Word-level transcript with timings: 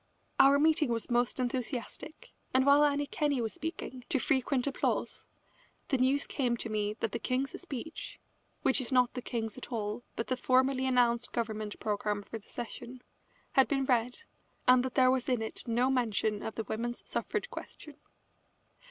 Our 0.39 0.57
meeting 0.57 0.89
was 0.89 1.11
most 1.11 1.39
enthusiastic, 1.39 2.33
and 2.55 2.65
while 2.65 2.83
Annie 2.83 3.05
Kenney 3.05 3.39
was 3.39 3.53
speaking, 3.53 4.03
to 4.09 4.17
frequent 4.17 4.65
applause, 4.65 5.27
the 5.89 5.99
news 5.99 6.25
came 6.25 6.57
to 6.57 6.69
me 6.69 6.93
that 7.01 7.11
the 7.11 7.19
King's 7.19 7.61
speech 7.61 8.19
(which 8.63 8.81
is 8.81 8.91
not 8.91 9.13
the 9.13 9.21
King's 9.21 9.59
at 9.59 9.71
all, 9.71 10.01
but 10.15 10.25
the 10.25 10.35
formally 10.35 10.87
announced 10.87 11.31
Government 11.33 11.79
programme 11.79 12.23
for 12.23 12.39
the 12.39 12.49
session) 12.49 13.03
had 13.51 13.67
been 13.67 13.85
read, 13.85 14.23
and 14.67 14.83
that 14.83 14.95
there 14.95 15.11
was 15.11 15.29
in 15.29 15.43
it 15.43 15.67
no 15.67 15.91
mention 15.91 16.41
of 16.41 16.55
the 16.55 16.63
women's 16.63 17.03
suffrage 17.07 17.51
question. 17.51 17.97